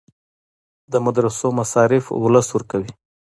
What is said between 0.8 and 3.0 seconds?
د مدرسو مصارف ولس ورکوي